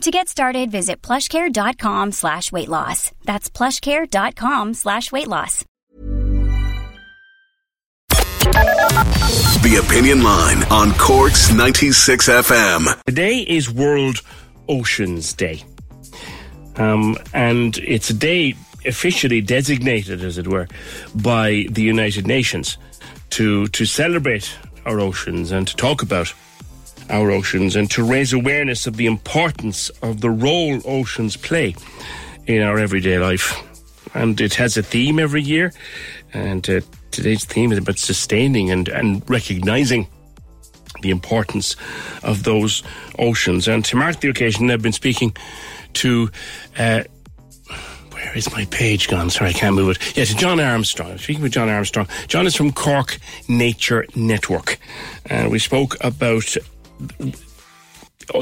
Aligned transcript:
To 0.00 0.10
get 0.10 0.30
started, 0.30 0.70
visit 0.70 1.02
plushcare.com 1.02 2.12
slash 2.12 2.50
weight 2.50 2.70
loss. 2.70 3.12
That's 3.24 3.50
plushcare.com 3.50 4.72
slash 4.72 5.12
weight 5.12 5.28
loss. 5.28 5.62
The 9.60 9.84
Opinion 9.84 10.22
Line 10.22 10.62
on 10.70 10.92
Cork's 10.92 11.52
96 11.52 12.30
FM. 12.30 13.02
Today 13.04 13.40
is 13.40 13.70
World 13.70 14.22
Oceans 14.70 15.34
Day. 15.34 15.62
Um, 16.76 17.18
and 17.34 17.76
it's 17.76 18.08
a 18.08 18.14
day 18.14 18.54
officially 18.86 19.42
designated, 19.42 20.24
as 20.24 20.38
it 20.38 20.48
were, 20.48 20.66
by 21.14 21.66
the 21.68 21.82
United 21.82 22.26
Nations 22.26 22.78
to, 23.30 23.66
to 23.68 23.84
celebrate 23.84 24.56
our 24.86 24.98
oceans 24.98 25.52
and 25.52 25.68
to 25.68 25.76
talk 25.76 26.00
about 26.00 26.32
our 27.10 27.30
oceans 27.30 27.76
and 27.76 27.90
to 27.90 28.04
raise 28.04 28.32
awareness 28.32 28.86
of 28.86 28.96
the 28.96 29.06
importance 29.06 29.88
of 30.02 30.20
the 30.20 30.30
role 30.30 30.80
oceans 30.84 31.36
play 31.36 31.74
in 32.46 32.62
our 32.62 32.78
everyday 32.78 33.18
life. 33.18 33.54
And 34.14 34.40
it 34.40 34.54
has 34.54 34.76
a 34.76 34.82
theme 34.82 35.18
every 35.18 35.42
year, 35.42 35.72
and 36.32 36.68
uh, 36.68 36.80
today's 37.10 37.44
theme 37.44 37.70
is 37.70 37.78
about 37.78 37.98
sustaining 37.98 38.70
and, 38.70 38.88
and 38.88 39.28
recognizing 39.30 40.08
the 41.02 41.10
importance 41.10 41.76
of 42.22 42.42
those 42.42 42.82
oceans. 43.18 43.68
And 43.68 43.84
to 43.84 43.96
mark 43.96 44.20
the 44.20 44.28
occasion, 44.28 44.70
I've 44.70 44.82
been 44.82 44.92
speaking 44.92 45.36
to. 45.94 46.30
Uh, 46.78 47.04
where 48.12 48.36
is 48.36 48.52
my 48.52 48.66
page 48.66 49.08
gone? 49.08 49.30
Sorry, 49.30 49.50
I 49.50 49.52
can't 49.54 49.74
move 49.74 49.96
it. 49.96 50.16
Yeah, 50.16 50.24
to 50.24 50.36
John 50.36 50.60
Armstrong. 50.60 51.16
Speaking 51.16 51.42
with 51.42 51.52
John 51.52 51.70
Armstrong. 51.70 52.06
John 52.28 52.46
is 52.46 52.54
from 52.54 52.70
Cork 52.70 53.18
Nature 53.48 54.04
Network. 54.14 54.78
And 55.26 55.46
uh, 55.46 55.50
we 55.50 55.58
spoke 55.58 55.96
about 56.04 56.54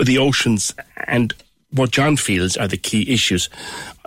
the 0.04 0.18
oceans 0.18 0.74
and 1.06 1.34
what 1.70 1.90
John 1.90 2.16
feels 2.16 2.56
are 2.56 2.68
the 2.68 2.76
key 2.76 3.10
issues 3.12 3.48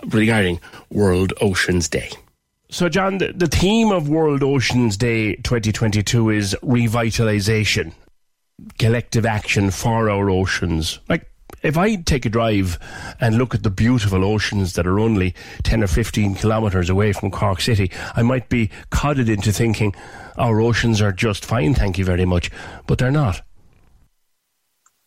regarding 0.06 0.60
World 0.90 1.32
Oceans 1.40 1.88
Day. 1.88 2.10
So, 2.70 2.88
John, 2.88 3.18
the, 3.18 3.32
the 3.32 3.46
theme 3.46 3.92
of 3.92 4.08
World 4.08 4.42
Oceans 4.42 4.96
Day 4.96 5.36
2022 5.36 6.30
is 6.30 6.56
revitalization, 6.62 7.92
collective 8.78 9.26
action 9.26 9.70
for 9.70 10.08
our 10.08 10.30
oceans. 10.30 10.98
Like, 11.08 11.30
if 11.62 11.76
I 11.76 11.96
take 11.96 12.24
a 12.24 12.30
drive 12.30 12.78
and 13.20 13.36
look 13.36 13.54
at 13.54 13.62
the 13.62 13.70
beautiful 13.70 14.24
oceans 14.24 14.72
that 14.72 14.86
are 14.86 14.98
only 14.98 15.34
10 15.62 15.82
or 15.82 15.86
15 15.86 16.34
kilometres 16.34 16.90
away 16.90 17.12
from 17.12 17.30
Cork 17.30 17.60
City, 17.60 17.90
I 18.16 18.22
might 18.22 18.48
be 18.48 18.70
codded 18.90 19.28
into 19.28 19.52
thinking 19.52 19.94
our 20.38 20.60
oceans 20.60 21.00
are 21.02 21.12
just 21.12 21.44
fine, 21.44 21.74
thank 21.74 21.98
you 21.98 22.04
very 22.04 22.24
much. 22.24 22.50
But 22.86 22.98
they're 22.98 23.10
not. 23.10 23.42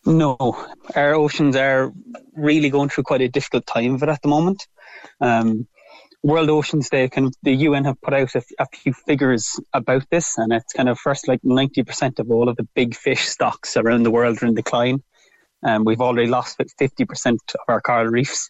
No, 0.05 0.67
our 0.95 1.15
oceans 1.15 1.55
are 1.55 1.91
really 2.35 2.69
going 2.69 2.89
through 2.89 3.05
quite 3.05 3.21
a 3.21 3.27
difficult 3.27 3.65
time 3.65 3.95
of 3.95 4.03
it 4.03 4.09
at 4.09 4.21
the 4.21 4.27
moment. 4.27 4.67
Um, 5.19 5.67
World 6.21 6.49
Oceans 6.49 6.89
Day, 6.89 7.09
kind 7.09 7.27
of 7.27 7.35
the 7.43 7.53
UN 7.53 7.85
have 7.85 8.01
put 8.01 8.13
out 8.13 8.33
a, 8.35 8.43
a, 8.59 8.65
few 8.67 8.93
figures 8.93 9.59
about 9.73 10.09
this, 10.09 10.37
and 10.37 10.51
it's 10.51 10.73
kind 10.73 10.89
of 10.89 10.97
first 10.97 11.27
like 11.27 11.41
90% 11.43 12.19
of 12.19 12.31
all 12.31 12.49
of 12.49 12.55
the 12.55 12.67
big 12.75 12.95
fish 12.95 13.27
stocks 13.27 13.77
around 13.77 14.03
the 14.03 14.11
world 14.11 14.41
are 14.41 14.47
in 14.47 14.55
decline. 14.55 15.03
Um, 15.63 15.85
we've 15.85 16.01
already 16.01 16.27
lost 16.27 16.59
50% 16.59 17.31
of 17.31 17.59
our 17.67 17.81
coral 17.81 18.07
reefs. 18.07 18.49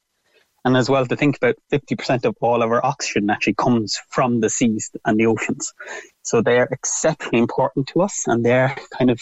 And 0.65 0.75
as 0.75 0.89
well, 0.89 1.05
to 1.05 1.15
think 1.15 1.37
about 1.37 1.55
50% 1.71 2.25
of 2.25 2.35
all 2.41 2.63
of 2.63 2.71
our 2.71 2.83
oxygen 2.83 3.29
actually 3.29 3.53
comes 3.53 3.99
from 4.09 4.41
the 4.41 4.49
seas 4.49 4.89
and 5.05 5.19
the 5.19 5.27
oceans. 5.27 5.71
So 6.23 6.41
they're 6.41 6.67
exceptionally 6.71 7.37
important 7.37 7.87
to 7.89 8.01
us, 8.01 8.25
and 8.25 8.43
they're 8.43 8.75
kind 8.97 9.11
of 9.11 9.21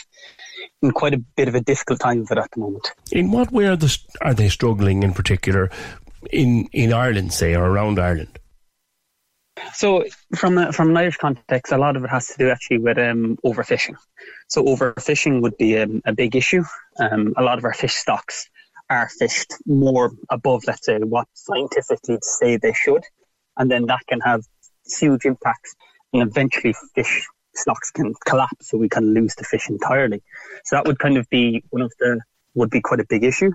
in 0.81 0.91
quite 0.91 1.13
a 1.13 1.17
bit 1.35 1.49
of 1.49 1.55
a 1.55 1.59
difficult 1.59 1.99
time 1.99 2.25
for 2.25 2.39
at 2.39 2.49
the 2.51 2.61
moment. 2.61 2.89
In 3.11 3.31
what 3.31 3.51
way 3.51 3.65
are, 3.67 3.75
the, 3.75 3.95
are 4.21 4.33
they 4.33 4.47
struggling 4.47 5.03
in 5.03 5.13
particular 5.13 5.69
in, 6.31 6.69
in 6.71 6.93
Ireland, 6.93 7.33
say, 7.33 7.55
or 7.55 7.65
around 7.65 7.99
Ireland? 7.99 8.39
So, 9.73 10.05
from 10.35 10.57
a, 10.57 10.71
from 10.71 10.91
an 10.91 10.97
Irish 10.97 11.17
context, 11.17 11.73
a 11.73 11.77
lot 11.77 11.97
of 11.97 12.05
it 12.05 12.09
has 12.09 12.27
to 12.27 12.37
do 12.37 12.49
actually 12.49 12.79
with 12.79 12.97
um, 12.97 13.37
overfishing. 13.45 13.95
So, 14.47 14.63
overfishing 14.63 15.41
would 15.41 15.57
be 15.57 15.77
um, 15.77 16.01
a 16.05 16.13
big 16.13 16.35
issue. 16.37 16.63
Um, 16.99 17.33
a 17.35 17.43
lot 17.43 17.57
of 17.57 17.65
our 17.65 17.73
fish 17.73 17.93
stocks 17.93 18.49
are 18.89 19.09
fished 19.09 19.53
more 19.65 20.11
above, 20.29 20.63
let's 20.67 20.85
say, 20.85 20.97
what 20.99 21.27
scientifically 21.33 22.17
say 22.21 22.57
they 22.57 22.73
should, 22.73 23.03
and 23.57 23.71
then 23.71 23.85
that 23.87 24.01
can 24.07 24.19
have 24.21 24.43
huge 24.99 25.25
impacts 25.25 25.75
and 26.11 26.21
eventually 26.21 26.75
fish 26.93 27.25
stocks 27.55 27.91
can 27.91 28.13
collapse, 28.25 28.69
so 28.69 28.77
we 28.77 28.89
can 28.89 29.13
lose 29.13 29.35
the 29.35 29.43
fish 29.43 29.69
entirely. 29.69 30.21
So 30.65 30.75
that 30.75 30.85
would 30.85 30.99
kind 30.99 31.17
of 31.17 31.29
be 31.29 31.63
one 31.69 31.81
of 31.81 31.91
the 31.99 32.21
would 32.55 32.69
be 32.69 32.81
quite 32.81 32.99
a 32.99 33.05
big 33.05 33.23
issue. 33.23 33.51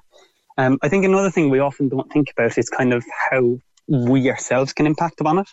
Um, 0.57 0.79
I 0.83 0.89
think 0.89 1.05
another 1.05 1.31
thing 1.31 1.51
we 1.51 1.61
often 1.61 1.89
don't 1.89 2.11
think 2.13 2.33
about 2.33 2.59
is 2.59 2.69
kind 2.69 2.93
of 2.93 3.05
how 3.31 3.59
we 3.87 4.29
ourselves 4.29 4.73
can 4.73 4.87
impact 4.87 5.21
upon 5.21 5.39
it. 5.39 5.49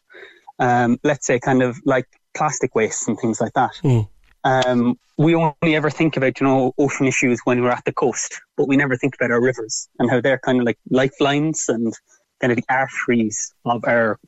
Um, 0.57 0.99
let's 1.03 1.27
say 1.27 1.39
kind 1.39 1.61
of 1.61 1.77
like 1.85 2.07
plastic 2.35 2.73
waste 2.73 3.07
and 3.07 3.19
things 3.19 3.39
like 3.39 3.53
that. 3.53 3.71
Mm. 3.83 4.09
Um, 4.45 4.97
we 5.17 5.33
only 5.33 5.75
ever 5.75 5.89
think 5.89 6.15
about 6.17 6.39
you 6.39 6.45
know 6.45 6.73
ocean 6.77 7.07
issues 7.07 7.41
when 7.45 7.61
we're 7.61 7.71
at 7.71 7.83
the 7.83 7.93
coast, 7.93 8.41
but 8.55 8.67
we 8.67 8.77
never 8.77 8.95
think 8.95 9.15
about 9.15 9.31
our 9.31 9.41
rivers 9.41 9.89
and 9.99 10.09
how 10.09 10.21
they're 10.21 10.39
kind 10.39 10.59
of 10.59 10.65
like 10.65 10.77
lifelines 10.89 11.65
and 11.67 11.93
kind 12.39 12.51
of 12.51 12.57
the 12.57 12.65
arteries 12.69 13.53
of 13.65 13.83
our 13.85 14.19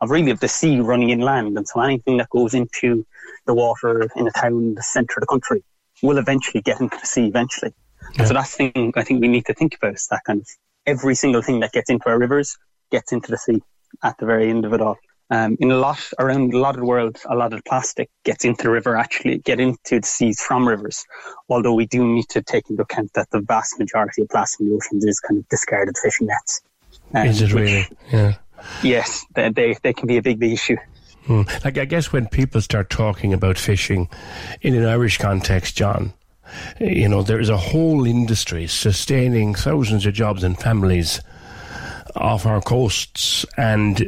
of 0.00 0.10
really 0.10 0.30
of 0.30 0.40
the 0.40 0.48
sea 0.48 0.80
running 0.80 1.10
inland. 1.10 1.56
And 1.56 1.66
so 1.66 1.80
anything 1.80 2.18
that 2.18 2.28
goes 2.28 2.52
into 2.52 3.06
the 3.46 3.54
water 3.54 4.08
in 4.16 4.28
a 4.28 4.32
town, 4.32 4.74
the 4.74 4.82
centre 4.82 5.14
of 5.16 5.22
the 5.22 5.26
country, 5.26 5.64
will 6.02 6.18
eventually 6.18 6.60
get 6.60 6.80
into 6.80 6.98
the 7.00 7.06
sea 7.06 7.26
eventually. 7.26 7.72
Yeah. 8.18 8.26
So 8.26 8.34
that's 8.34 8.56
the 8.56 8.70
thing 8.70 8.92
I 8.96 9.02
think 9.02 9.22
we 9.22 9.28
need 9.28 9.46
to 9.46 9.54
think 9.54 9.76
about 9.76 9.94
is 9.94 10.06
that 10.10 10.20
kind 10.26 10.40
of 10.42 10.46
every 10.86 11.14
single 11.14 11.40
thing 11.40 11.60
that 11.60 11.72
gets 11.72 11.88
into 11.88 12.06
our 12.10 12.18
rivers 12.18 12.58
gets 12.90 13.12
into 13.12 13.30
the 13.30 13.38
sea 13.38 13.62
at 14.02 14.18
the 14.18 14.26
very 14.26 14.50
end 14.50 14.66
of 14.66 14.74
it 14.74 14.82
all. 14.82 14.98
Um, 15.30 15.56
in 15.58 15.70
a 15.70 15.76
lot 15.76 15.98
around 16.18 16.52
a 16.52 16.58
lot 16.58 16.74
of 16.74 16.80
the 16.80 16.86
world, 16.86 17.18
a 17.28 17.34
lot 17.34 17.54
of 17.54 17.64
plastic 17.64 18.10
gets 18.24 18.44
into 18.44 18.64
the 18.64 18.70
river, 18.70 18.94
actually 18.96 19.38
get 19.38 19.58
into 19.58 20.00
the 20.00 20.06
seas 20.06 20.40
from 20.40 20.68
rivers. 20.68 21.04
Although 21.48 21.74
we 21.74 21.86
do 21.86 22.06
need 22.06 22.28
to 22.28 22.42
take 22.42 22.68
into 22.68 22.82
account 22.82 23.12
that 23.14 23.30
the 23.30 23.40
vast 23.40 23.78
majority 23.78 24.22
of 24.22 24.28
plastic 24.28 24.60
in 24.60 24.68
the 24.68 24.74
oceans 24.74 25.04
is 25.04 25.20
kind 25.20 25.38
of 25.38 25.48
discarded 25.48 25.96
fishing 26.02 26.26
nets. 26.26 26.60
Um, 27.14 27.26
is 27.26 27.40
it 27.40 27.52
really? 27.52 27.88
Yeah. 28.12 28.34
Yes, 28.82 29.24
they, 29.34 29.50
they, 29.50 29.76
they 29.82 29.92
can 29.92 30.06
be 30.06 30.18
a 30.18 30.22
big, 30.22 30.38
big 30.38 30.52
issue. 30.52 30.76
Hmm. 31.26 31.42
Like, 31.64 31.78
I 31.78 31.86
guess 31.86 32.12
when 32.12 32.26
people 32.26 32.60
start 32.60 32.90
talking 32.90 33.32
about 33.32 33.58
fishing 33.58 34.08
in 34.60 34.74
an 34.74 34.84
Irish 34.84 35.18
context, 35.18 35.76
John, 35.76 36.12
you 36.78 37.08
know, 37.08 37.22
there 37.22 37.40
is 37.40 37.48
a 37.48 37.56
whole 37.56 38.04
industry 38.04 38.66
sustaining 38.66 39.54
thousands 39.54 40.04
of 40.04 40.12
jobs 40.12 40.44
and 40.44 40.58
families 40.58 41.20
off 42.14 42.46
our 42.46 42.60
coasts, 42.60 43.46
and 43.56 44.06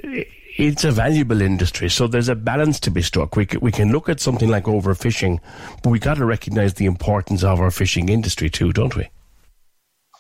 it's 0.59 0.85
a 0.85 0.93
valuable 0.93 1.43
industry. 1.43 1.89
So 1.89 2.07
there's 2.07 2.29
a 2.29 2.35
balance 2.35 2.81
to 2.81 2.91
be 2.91 3.03
struck. 3.03 3.37
We 3.37 3.47
we 3.61 3.73
can 3.73 3.93
look 3.93 4.09
at 4.09 4.21
something 4.21 4.49
like 4.49 4.65
overfishing, 4.65 5.41
but 5.83 5.91
we 5.91 5.99
got 5.99 6.17
to 6.17 6.25
recognise 6.25 6.75
the 6.75 6.87
importance 6.87 7.45
of 7.45 7.61
our 7.61 7.71
fishing 7.71 8.09
industry 8.09 8.51
too, 8.51 8.73
don't 8.73 8.97
we? 8.97 9.09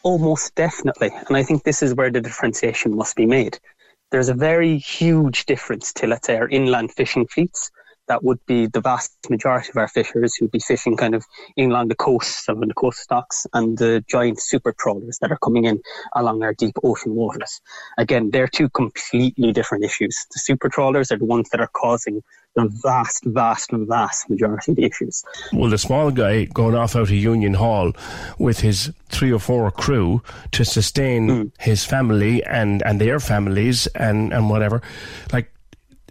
Oh, 0.04 0.12
Almost 0.12 0.54
definitely. 0.54 1.10
And 1.28 1.36
I 1.36 1.42
think 1.42 1.64
this 1.64 1.82
is 1.82 1.94
where 1.94 2.10
the 2.10 2.20
differentiation 2.20 2.96
must 2.96 3.16
be 3.16 3.26
made. 3.26 3.58
There's 4.10 4.28
a 4.28 4.34
very 4.34 4.78
huge 4.78 5.46
difference 5.46 5.92
to, 5.94 6.06
let's 6.06 6.26
say, 6.26 6.36
our 6.36 6.48
inland 6.48 6.92
fishing 6.92 7.26
fleets 7.26 7.70
that 8.08 8.22
would 8.22 8.38
be 8.46 8.66
the 8.66 8.80
vast 8.80 9.12
majority 9.28 9.70
of 9.70 9.76
our 9.76 9.88
fishers 9.88 10.34
who'd 10.34 10.50
be 10.50 10.58
fishing 10.58 10.96
kind 10.96 11.14
of 11.14 11.24
in 11.56 11.70
along 11.70 11.88
the 11.88 11.94
coast, 11.94 12.48
of 12.48 12.60
the 12.60 12.74
coast 12.74 12.98
stocks, 12.98 13.46
and 13.52 13.78
the 13.78 14.04
giant 14.08 14.40
super 14.40 14.72
trawlers 14.72 15.18
that 15.20 15.30
are 15.30 15.38
coming 15.38 15.64
in 15.64 15.80
along 16.14 16.42
our 16.42 16.54
deep 16.54 16.74
ocean 16.82 17.14
waters. 17.14 17.60
Again, 17.98 18.30
they're 18.30 18.48
two 18.48 18.68
completely 18.68 19.52
different 19.52 19.84
issues. 19.84 20.26
The 20.32 20.38
super 20.38 20.68
trawlers 20.68 21.10
are 21.10 21.18
the 21.18 21.24
ones 21.24 21.48
that 21.50 21.60
are 21.60 21.70
causing 21.74 22.22
the 22.54 22.68
vast, 22.82 23.22
vast, 23.26 23.70
vast 23.72 24.30
majority 24.30 24.72
of 24.72 24.76
the 24.76 24.84
issues. 24.84 25.22
Well, 25.52 25.70
the 25.70 25.78
small 25.78 26.10
guy 26.10 26.46
going 26.46 26.74
off 26.74 26.96
out 26.96 27.02
of 27.02 27.10
Union 27.10 27.54
Hall 27.54 27.92
with 28.38 28.60
his 28.60 28.92
three 29.10 29.30
or 29.30 29.38
four 29.38 29.70
crew 29.70 30.22
to 30.52 30.64
sustain 30.64 31.28
mm. 31.28 31.52
his 31.58 31.84
family 31.84 32.42
and, 32.44 32.82
and 32.82 33.00
their 33.00 33.20
families 33.20 33.86
and, 33.88 34.32
and 34.32 34.48
whatever, 34.48 34.80
like 35.32 35.52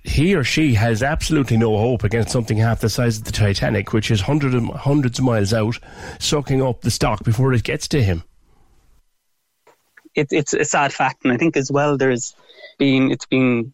he 0.05 0.35
or 0.35 0.43
she 0.43 0.75
has 0.75 1.01
absolutely 1.01 1.57
no 1.57 1.77
hope 1.77 2.03
against 2.03 2.31
something 2.31 2.57
half 2.57 2.79
the 2.79 2.89
size 2.89 3.17
of 3.17 3.23
the 3.23 3.31
Titanic, 3.31 3.91
which 3.91 4.11
is 4.11 4.21
hundreds 4.21 4.53
of, 4.53 4.63
hundreds 4.63 5.19
of 5.19 5.25
miles 5.25 5.53
out, 5.53 5.79
sucking 6.19 6.61
up 6.61 6.81
the 6.81 6.91
stock 6.91 7.23
before 7.23 7.53
it 7.53 7.63
gets 7.63 7.87
to 7.89 8.03
him. 8.03 8.23
It, 10.13 10.27
it's 10.31 10.53
a 10.53 10.63
sad 10.63 10.93
fact, 10.93 11.25
and 11.25 11.33
I 11.33 11.37
think 11.37 11.57
as 11.57 11.71
well 11.71 11.97
there's 11.97 12.35
been 12.77 13.11
it's 13.11 13.25
been 13.25 13.73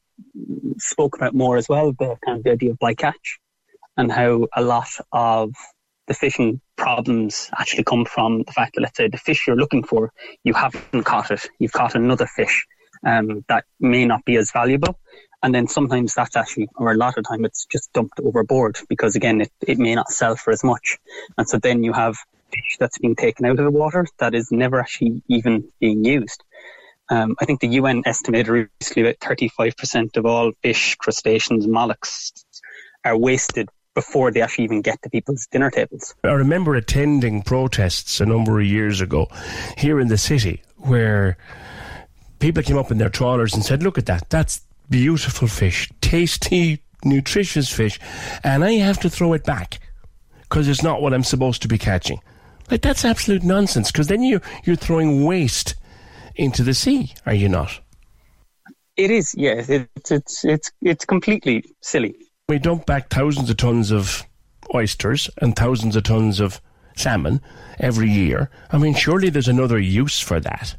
spoken 0.77 1.21
about 1.21 1.35
more 1.35 1.57
as 1.57 1.67
well 1.67 1.91
the 1.91 2.15
kind 2.25 2.37
of 2.37 2.43
the 2.43 2.51
idea 2.51 2.71
of 2.71 2.79
bycatch 2.79 3.37
and 3.97 4.11
how 4.11 4.47
a 4.55 4.61
lot 4.61 4.89
of 5.11 5.53
the 6.07 6.13
fishing 6.13 6.61
problems 6.77 7.49
actually 7.57 7.83
come 7.83 8.05
from 8.05 8.43
the 8.43 8.51
fact 8.51 8.75
that 8.75 8.81
let's 8.81 8.97
say 8.97 9.07
the 9.07 9.17
fish 9.17 9.45
you're 9.45 9.55
looking 9.55 9.83
for 9.83 10.11
you 10.43 10.53
haven't 10.53 11.03
caught 11.03 11.31
it 11.31 11.47
you've 11.59 11.71
caught 11.71 11.95
another 11.95 12.27
fish 12.27 12.65
um, 13.05 13.43
that 13.47 13.65
may 13.79 14.05
not 14.05 14.23
be 14.25 14.35
as 14.35 14.51
valuable 14.51 14.97
and 15.43 15.55
then 15.55 15.67
sometimes 15.67 16.13
that's 16.13 16.35
actually, 16.35 16.69
or 16.75 16.91
a 16.91 16.97
lot 16.97 17.17
of 17.17 17.27
time, 17.27 17.45
it's 17.45 17.65
just 17.65 17.91
dumped 17.93 18.19
overboard 18.19 18.77
because 18.89 19.15
again, 19.15 19.41
it, 19.41 19.51
it 19.67 19.79
may 19.79 19.95
not 19.95 20.09
sell 20.09 20.35
for 20.35 20.51
as 20.51 20.63
much. 20.63 20.99
And 21.37 21.47
so 21.47 21.57
then 21.57 21.83
you 21.83 21.93
have 21.93 22.15
fish 22.51 22.77
that's 22.79 22.99
being 22.99 23.15
taken 23.15 23.45
out 23.45 23.59
of 23.59 23.65
the 23.65 23.71
water 23.71 24.05
that 24.19 24.35
is 24.35 24.51
never 24.51 24.79
actually 24.79 25.21
even 25.27 25.67
being 25.79 26.05
used. 26.05 26.43
Um, 27.09 27.35
I 27.41 27.45
think 27.45 27.59
the 27.59 27.67
UN 27.69 28.03
estimated 28.05 28.69
recently 28.79 29.03
that 29.03 29.19
35% 29.19 30.15
of 30.17 30.25
all 30.25 30.51
fish, 30.61 30.95
crustaceans, 30.95 31.67
mollusks 31.67 32.45
are 33.03 33.17
wasted 33.17 33.67
before 33.95 34.31
they 34.31 34.41
actually 34.41 34.63
even 34.63 34.81
get 34.81 35.01
to 35.01 35.09
people's 35.09 35.47
dinner 35.47 35.69
tables. 35.69 36.15
I 36.23 36.31
remember 36.31 36.75
attending 36.75 37.41
protests 37.41 38.21
a 38.21 38.25
number 38.25 38.61
of 38.61 38.65
years 38.65 39.01
ago 39.01 39.27
here 39.77 39.99
in 39.99 40.07
the 40.07 40.17
city 40.17 40.61
where 40.77 41.37
people 42.39 42.63
came 42.63 42.77
up 42.77 42.91
in 42.91 42.97
their 42.97 43.09
trawlers 43.09 43.53
and 43.53 43.63
said, 43.63 43.83
look 43.83 43.97
at 43.97 44.05
that, 44.05 44.29
that's 44.29 44.61
beautiful 44.91 45.47
fish, 45.47 45.89
tasty, 46.01 46.83
nutritious 47.03 47.71
fish, 47.71 47.99
and 48.43 48.63
I 48.63 48.73
have 48.73 48.99
to 48.99 49.09
throw 49.09 49.33
it 49.33 49.43
back 49.43 49.79
because 50.43 50.67
it's 50.67 50.83
not 50.83 51.01
what 51.01 51.13
I'm 51.13 51.23
supposed 51.23 51.63
to 51.63 51.67
be 51.67 51.79
catching. 51.79 52.19
Like 52.69 52.81
that's 52.81 53.03
absolute 53.03 53.43
nonsense 53.43 53.91
because 53.91 54.07
then 54.07 54.21
you 54.21 54.39
you're 54.63 54.75
throwing 54.75 55.25
waste 55.25 55.75
into 56.35 56.61
the 56.61 56.73
sea, 56.73 57.13
are 57.25 57.33
you 57.33 57.49
not? 57.49 57.79
It 58.95 59.09
is, 59.09 59.33
yes. 59.35 59.69
It's 59.69 60.11
it's 60.11 60.45
it's 60.45 60.71
it's 60.81 61.05
completely 61.05 61.63
silly. 61.81 62.15
We 62.47 62.59
dump 62.59 62.85
back 62.85 63.09
thousands 63.09 63.49
of 63.49 63.57
tons 63.57 63.91
of 63.91 64.23
oysters 64.75 65.29
and 65.41 65.55
thousands 65.55 65.95
of 65.95 66.03
tons 66.03 66.39
of 66.39 66.61
salmon 66.95 67.41
every 67.79 68.09
year. 68.09 68.49
I 68.71 68.77
mean, 68.77 68.93
surely 68.93 69.29
there's 69.29 69.47
another 69.47 69.79
use 69.79 70.19
for 70.19 70.39
that 70.41 70.75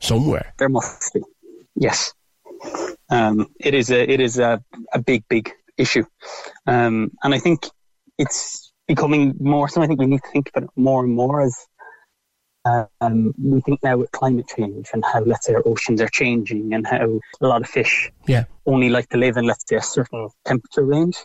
somewhere. 0.00 0.52
There 0.58 0.68
must 0.68 1.12
be. 1.12 1.20
Yes 1.74 2.12
um, 3.10 3.46
it 3.58 3.74
is 3.74 3.90
a 3.90 4.10
it 4.10 4.20
is 4.20 4.38
a, 4.38 4.62
a 4.92 5.00
big 5.00 5.24
big 5.28 5.52
issue, 5.76 6.04
um, 6.66 7.12
and 7.22 7.34
I 7.34 7.38
think 7.38 7.66
it's 8.18 8.72
becoming 8.88 9.34
more. 9.40 9.68
So 9.68 9.82
I 9.82 9.86
think 9.86 10.00
we 10.00 10.06
need 10.06 10.22
to 10.22 10.30
think 10.30 10.48
about 10.48 10.64
it 10.64 10.70
more 10.76 11.04
and 11.04 11.14
more 11.14 11.42
as 11.42 11.66
um, 13.00 13.34
we 13.38 13.60
think 13.60 13.82
now 13.82 13.96
with 13.96 14.10
climate 14.12 14.46
change 14.48 14.90
and 14.92 15.04
how 15.04 15.20
let's 15.20 15.46
say 15.46 15.54
our 15.54 15.62
oceans 15.66 16.00
are 16.00 16.08
changing 16.08 16.74
and 16.74 16.86
how 16.86 17.20
a 17.40 17.46
lot 17.46 17.62
of 17.62 17.68
fish 17.68 18.10
yeah. 18.26 18.44
only 18.66 18.88
like 18.88 19.08
to 19.10 19.18
live 19.18 19.36
in 19.36 19.44
let's 19.44 19.64
say 19.68 19.76
a 19.76 19.82
certain 19.82 20.28
temperature 20.44 20.84
range. 20.84 21.16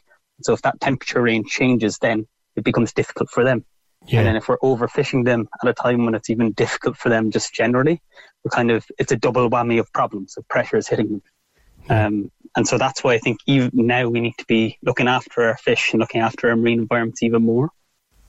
So 0.41 0.53
if 0.53 0.61
that 0.63 0.79
temperature 0.79 1.21
range 1.21 1.47
changes, 1.47 1.97
then 1.99 2.27
it 2.55 2.63
becomes 2.63 2.93
difficult 2.93 3.29
for 3.29 3.43
them. 3.43 3.65
Yeah. 4.07 4.19
And 4.19 4.27
then 4.27 4.35
if 4.35 4.49
we're 4.49 4.57
overfishing 4.59 5.25
them 5.25 5.47
at 5.61 5.69
a 5.69 5.73
time 5.73 6.05
when 6.05 6.15
it's 6.15 6.29
even 6.29 6.51
difficult 6.53 6.97
for 6.97 7.09
them 7.09 7.29
just 7.29 7.53
generally, 7.53 8.01
we're 8.43 8.49
kind 8.49 8.71
of, 8.71 8.85
it's 8.97 9.11
a 9.11 9.15
double 9.15 9.49
whammy 9.49 9.79
of 9.79 9.93
problems. 9.93 10.33
So 10.33 10.41
pressure 10.49 10.77
is 10.77 10.87
hitting 10.87 11.09
them. 11.09 11.21
Um, 11.91 12.31
and 12.55 12.67
so 12.67 12.77
that's 12.77 13.03
why 13.03 13.13
I 13.13 13.17
think 13.19 13.39
even 13.45 13.69
now 13.73 14.07
we 14.07 14.21
need 14.21 14.37
to 14.37 14.45
be 14.45 14.77
looking 14.81 15.07
after 15.07 15.43
our 15.43 15.57
fish 15.57 15.91
and 15.91 15.99
looking 15.99 16.21
after 16.21 16.49
our 16.49 16.55
marine 16.55 16.79
environments 16.79 17.21
even 17.21 17.43
more. 17.43 17.69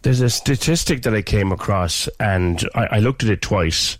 There's 0.03 0.21
a 0.21 0.31
statistic 0.31 1.03
that 1.03 1.15
I 1.15 1.23
came 1.23 1.53
across, 1.53 2.09
and 2.19 2.69
I, 2.75 2.87
I 2.87 2.99
looked 2.99 3.23
at 3.23 3.31
it 3.31 3.41
twice, 3.41 3.99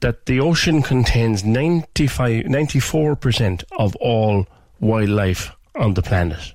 that 0.00 0.26
the 0.26 0.38
ocean 0.38 0.80
contains 0.80 1.44
95, 1.44 2.44
94% 2.44 3.64
of 3.78 3.96
all 3.96 4.46
wildlife 4.78 5.50
on 5.74 5.94
the 5.94 6.02
planet. 6.02 6.54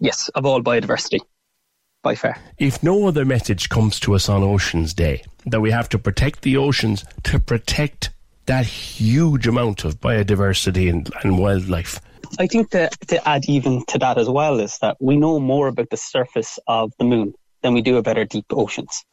Yes, 0.00 0.28
of 0.34 0.44
all 0.44 0.62
biodiversity, 0.62 1.20
by 2.02 2.14
far. 2.14 2.36
If 2.58 2.82
no 2.82 3.06
other 3.06 3.24
message 3.24 3.70
comes 3.70 3.98
to 4.00 4.14
us 4.14 4.28
on 4.28 4.42
Oceans 4.42 4.92
Day, 4.92 5.24
that 5.46 5.60
we 5.60 5.70
have 5.70 5.88
to 5.90 5.98
protect 5.98 6.42
the 6.42 6.58
oceans 6.58 7.06
to 7.24 7.38
protect 7.38 8.10
that 8.46 8.66
huge 8.66 9.46
amount 9.46 9.84
of 9.84 10.00
biodiversity 10.00 10.90
and, 10.90 11.10
and 11.22 11.38
wildlife. 11.38 12.00
I 12.38 12.46
think 12.46 12.70
that 12.70 13.00
to 13.08 13.26
add 13.28 13.44
even 13.48 13.84
to 13.86 13.98
that 13.98 14.18
as 14.18 14.28
well 14.28 14.60
is 14.60 14.78
that 14.78 14.96
we 15.00 15.16
know 15.16 15.38
more 15.38 15.68
about 15.68 15.90
the 15.90 15.96
surface 15.96 16.58
of 16.66 16.92
the 16.98 17.04
moon 17.04 17.34
than 17.62 17.74
we 17.74 17.82
do 17.82 17.96
about 17.96 18.18
our 18.18 18.24
deep 18.24 18.46
oceans. 18.50 19.04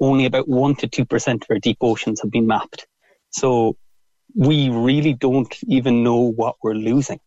Only 0.00 0.26
about 0.26 0.48
1 0.48 0.76
to 0.76 0.88
2% 0.88 1.34
of 1.34 1.46
our 1.50 1.58
deep 1.58 1.78
oceans 1.80 2.20
have 2.20 2.30
been 2.30 2.46
mapped. 2.46 2.86
So 3.30 3.76
we 4.34 4.68
really 4.70 5.14
don't 5.14 5.52
even 5.66 6.04
know 6.04 6.30
what 6.30 6.56
we're 6.62 6.74
losing 6.74 7.20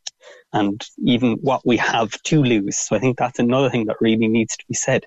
and 0.54 0.86
even 1.04 1.33
what 1.42 1.65
we 1.65 1.77
have 1.77 2.12
to 2.24 2.44
lose. 2.44 2.77
So 2.77 2.95
I 2.95 3.00
think 3.00 3.18
that's 3.18 3.39
another 3.39 3.69
thing 3.69 3.86
that 3.86 3.97
really 4.01 4.27
needs 4.27 4.56
to 4.57 4.65
be 4.68 4.74
said. 4.74 5.06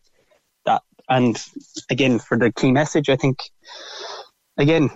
That 0.66 0.82
and 1.08 1.42
again 1.90 2.18
for 2.18 2.38
the 2.38 2.52
key 2.52 2.72
message, 2.72 3.08
I 3.08 3.16
think 3.16 3.38
again 4.56 4.90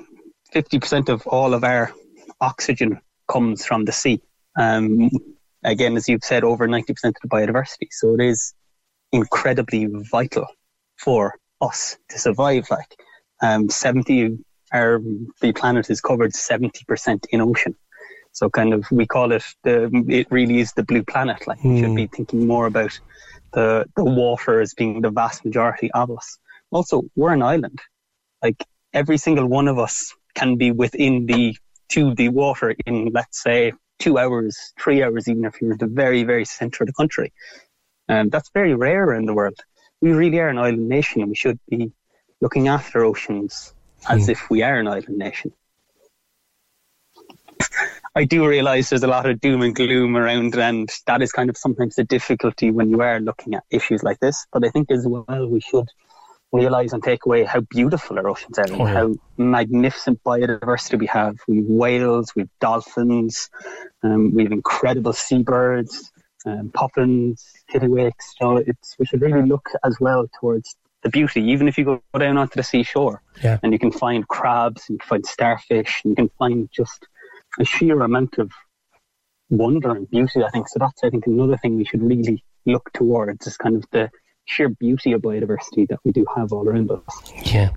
50% 0.54 1.08
of 1.08 1.26
all 1.26 1.54
of 1.54 1.64
our 1.64 1.92
oxygen 2.40 3.00
comes 3.28 3.64
from 3.64 3.84
the 3.84 3.92
sea. 3.92 4.20
Um, 4.58 5.10
again, 5.64 5.96
as 5.96 6.08
you've 6.08 6.24
said, 6.24 6.44
over 6.44 6.66
90% 6.66 6.88
of 6.90 7.14
the 7.22 7.28
biodiversity. 7.28 7.88
So 7.90 8.14
it 8.14 8.20
is 8.20 8.54
incredibly 9.12 9.86
vital 10.10 10.46
for 10.96 11.34
us 11.60 11.96
to 12.10 12.18
survive. 12.18 12.66
Like 12.70 12.96
um, 13.42 13.68
70, 13.68 14.38
our 14.72 15.00
the 15.40 15.52
planet 15.52 15.90
is 15.90 16.00
covered 16.00 16.32
70% 16.32 17.26
in 17.30 17.40
ocean. 17.40 17.74
So 18.32 18.50
kind 18.50 18.74
of 18.74 18.86
we 18.90 19.06
call 19.06 19.32
it 19.32 19.42
the 19.64 19.90
it 20.06 20.28
really 20.30 20.60
is 20.60 20.72
the 20.72 20.82
blue 20.84 21.02
planet. 21.02 21.46
Like 21.46 21.58
mm. 21.60 21.74
we 21.74 21.80
should 21.80 21.96
be 21.96 22.06
hmm. 22.06 22.14
thinking 22.14 22.46
more 22.46 22.66
about 22.66 22.98
the 23.52 23.86
the 23.96 24.04
water 24.04 24.60
as 24.60 24.74
being 24.74 25.00
the 25.00 25.10
vast 25.10 25.44
majority 25.44 25.90
of 25.92 26.10
us. 26.10 26.38
Also, 26.70 27.02
we're 27.16 27.32
an 27.32 27.42
island. 27.42 27.80
Like 28.42 28.62
every 28.92 29.16
single 29.16 29.46
one 29.46 29.66
of 29.66 29.78
us 29.78 30.14
can 30.38 30.56
be 30.56 30.70
within 30.70 31.26
the 31.26 31.56
to 31.90 32.14
the 32.14 32.28
water 32.28 32.74
in 32.86 33.10
let's 33.12 33.42
say 33.42 33.72
two 33.98 34.18
hours, 34.18 34.72
three 34.80 35.02
hours, 35.02 35.28
even 35.28 35.44
if 35.44 35.60
you're 35.60 35.72
in 35.72 35.78
the 35.78 35.86
very, 35.86 36.22
very 36.22 36.44
centre 36.44 36.84
of 36.84 36.86
the 36.86 36.92
country. 36.92 37.32
Um, 38.08 38.28
that's 38.28 38.50
very 38.50 38.74
rare 38.74 39.12
in 39.14 39.26
the 39.26 39.34
world. 39.34 39.58
We 40.00 40.12
really 40.12 40.38
are 40.38 40.48
an 40.48 40.58
island 40.58 40.88
nation 40.88 41.20
and 41.20 41.30
we 41.30 41.34
should 41.34 41.58
be 41.68 41.92
looking 42.40 42.68
after 42.68 43.04
oceans 43.04 43.74
as 44.08 44.26
mm. 44.26 44.30
if 44.30 44.48
we 44.48 44.62
are 44.62 44.78
an 44.78 44.86
island 44.86 45.18
nation. 45.18 45.52
I 48.14 48.24
do 48.24 48.46
realise 48.46 48.88
there's 48.88 49.02
a 49.02 49.08
lot 49.08 49.28
of 49.28 49.40
doom 49.40 49.62
and 49.62 49.74
gloom 49.74 50.16
around, 50.16 50.56
and 50.56 50.88
that 51.06 51.22
is 51.22 51.32
kind 51.32 51.50
of 51.50 51.56
sometimes 51.56 51.96
the 51.96 52.04
difficulty 52.04 52.70
when 52.70 52.90
you 52.90 53.00
are 53.00 53.20
looking 53.20 53.54
at 53.54 53.64
issues 53.70 54.02
like 54.02 54.18
this. 54.20 54.46
But 54.52 54.64
I 54.64 54.70
think 54.70 54.90
as 54.90 55.06
well 55.06 55.46
we 55.48 55.60
should 55.60 55.88
realize 56.52 56.92
and 56.92 57.02
take 57.02 57.26
away 57.26 57.44
how 57.44 57.60
beautiful 57.60 58.18
our 58.18 58.28
oceans 58.28 58.58
are 58.58 58.66
oh, 58.70 58.86
yeah. 58.86 58.92
how 58.94 59.14
magnificent 59.36 60.22
biodiversity 60.24 60.98
we 60.98 61.06
have. 61.06 61.36
We've 61.46 61.66
whales, 61.66 62.34
we've 62.34 62.48
dolphins, 62.60 63.50
um, 64.02 64.34
we 64.34 64.44
have 64.44 64.52
incredible 64.52 65.12
seabirds, 65.12 66.10
um, 66.46 66.70
puffins, 66.72 67.44
kittiwakes. 67.70 68.34
So 68.40 68.56
it's 68.56 68.96
we 68.98 69.06
should 69.06 69.20
really 69.20 69.46
look 69.46 69.68
as 69.84 69.98
well 70.00 70.26
towards 70.40 70.76
the 71.02 71.10
beauty. 71.10 71.42
Even 71.42 71.68
if 71.68 71.76
you 71.76 71.84
go 71.84 72.02
down 72.18 72.38
onto 72.38 72.56
the 72.56 72.62
seashore, 72.62 73.22
yeah. 73.42 73.58
and 73.62 73.72
you 73.72 73.78
can 73.78 73.92
find 73.92 74.26
crabs, 74.26 74.88
and 74.88 74.94
you 74.94 74.98
can 74.98 75.08
find 75.08 75.26
starfish, 75.26 76.00
and 76.04 76.12
you 76.12 76.16
can 76.16 76.30
find 76.38 76.68
just 76.72 77.06
a 77.60 77.64
sheer 77.64 78.00
amount 78.00 78.38
of 78.38 78.50
wonder 79.50 79.90
and 79.90 80.10
beauty. 80.10 80.42
I 80.42 80.50
think 80.50 80.68
so. 80.68 80.78
That's 80.78 81.04
I 81.04 81.10
think 81.10 81.26
another 81.26 81.56
thing 81.56 81.76
we 81.76 81.84
should 81.84 82.02
really 82.02 82.42
look 82.66 82.90
towards 82.92 83.46
is 83.46 83.56
kind 83.56 83.76
of 83.76 83.84
the 83.90 84.10
sheer 84.48 84.68
beauty 84.68 85.12
of 85.12 85.22
biodiversity 85.22 85.86
that 85.88 86.00
we 86.04 86.12
do 86.12 86.24
have 86.36 86.52
all 86.52 86.68
around 86.68 86.90
us. 86.90 87.32
Yeah. 87.44 87.70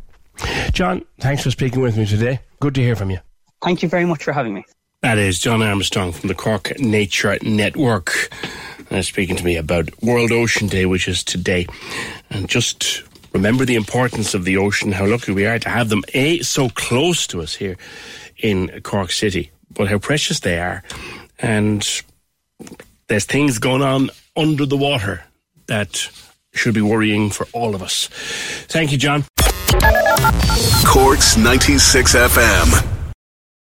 John, 0.71 1.05
thanks 1.19 1.43
for 1.43 1.51
speaking 1.51 1.81
with 1.81 1.97
me 1.97 2.05
today. 2.05 2.39
Good 2.59 2.75
to 2.75 2.81
hear 2.81 2.95
from 2.95 3.11
you. 3.11 3.19
Thank 3.61 3.83
you 3.83 3.89
very 3.89 4.05
much 4.05 4.23
for 4.23 4.31
having 4.31 4.53
me. 4.53 4.63
That 5.01 5.17
is 5.17 5.39
John 5.39 5.61
Armstrong 5.61 6.11
from 6.11 6.27
the 6.27 6.35
Cork 6.35 6.79
Nature 6.79 7.37
Network. 7.41 8.29
uh, 8.91 9.01
speaking 9.01 9.35
to 9.35 9.43
me 9.43 9.57
about 9.57 9.89
World 10.01 10.31
Ocean 10.31 10.67
Day, 10.67 10.85
which 10.85 11.07
is 11.07 11.23
today. 11.23 11.67
And 12.29 12.47
just 12.47 13.03
remember 13.33 13.65
the 13.65 13.75
importance 13.75 14.33
of 14.33 14.45
the 14.45 14.57
ocean, 14.57 14.91
how 14.91 15.05
lucky 15.05 15.31
we 15.31 15.45
are 15.45 15.59
to 15.59 15.69
have 15.69 15.89
them, 15.89 16.03
A, 16.13 16.39
so 16.39 16.69
close 16.69 17.25
to 17.27 17.41
us 17.41 17.55
here 17.55 17.77
in 18.37 18.81
Cork 18.81 19.11
City, 19.11 19.51
but 19.73 19.87
how 19.87 19.97
precious 19.97 20.39
they 20.39 20.59
are. 20.59 20.83
And 21.39 21.87
there's 23.07 23.25
things 23.25 23.57
going 23.57 23.81
on 23.81 24.09
under 24.35 24.65
the 24.65 24.77
water 24.77 25.23
that 25.67 26.09
should 26.53 26.74
be 26.74 26.81
worrying 26.81 27.29
for 27.29 27.48
all 27.53 27.75
of 27.75 27.81
us. 27.81 28.08
Thank 28.67 28.91
you, 28.91 28.98
John. 28.98 29.25
Cork's 30.86 31.38
96 31.38 32.15
FM. 32.15 33.00